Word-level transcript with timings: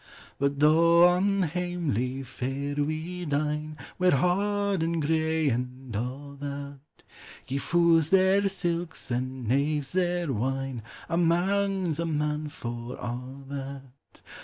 What 0.39 0.57
though 0.59 1.07
on 1.07 1.51
namely 1.53 2.23
fare 2.23 2.73
we 2.73 3.23
dine, 3.25 3.77
Wear 3.99 4.09
hoddin 4.13 4.99
gray, 4.99 5.47
and 5.49 5.95
a' 5.95 6.35
that? 6.39 7.03
Gie 7.45 7.59
fools 7.59 8.09
their 8.09 8.49
silks, 8.49 9.11
and 9.11 9.47
knaves 9.47 9.91
their 9.91 10.33
wine, 10.33 10.81
A 11.07 11.17
man 11.19 11.93
's 11.93 11.99
a 11.99 12.07
man 12.07 12.49
for 12.49 12.93
a' 12.95 13.21
that. 13.49 14.21